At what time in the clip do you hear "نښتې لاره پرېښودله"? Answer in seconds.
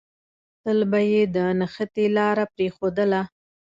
1.59-3.21